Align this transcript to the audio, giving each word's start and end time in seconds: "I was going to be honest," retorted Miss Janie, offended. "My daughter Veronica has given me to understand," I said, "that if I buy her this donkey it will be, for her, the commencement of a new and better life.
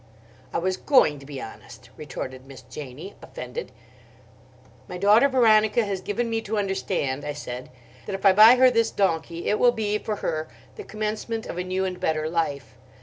"I 0.51 0.57
was 0.57 0.77
going 0.77 1.19
to 1.19 1.27
be 1.27 1.39
honest," 1.39 1.91
retorted 1.95 2.47
Miss 2.47 2.63
Janie, 2.63 3.13
offended. 3.21 3.71
"My 4.87 4.97
daughter 4.97 5.29
Veronica 5.29 5.85
has 5.85 6.01
given 6.01 6.27
me 6.27 6.41
to 6.41 6.57
understand," 6.57 7.23
I 7.23 7.33
said, 7.33 7.69
"that 8.07 8.15
if 8.15 8.25
I 8.25 8.33
buy 8.33 8.55
her 8.55 8.71
this 8.71 8.89
donkey 8.89 9.45
it 9.47 9.59
will 9.59 9.71
be, 9.71 9.99
for 9.99 10.15
her, 10.15 10.47
the 10.75 10.83
commencement 10.83 11.45
of 11.45 11.59
a 11.59 11.63
new 11.63 11.85
and 11.85 11.99
better 11.99 12.27
life. 12.27 12.79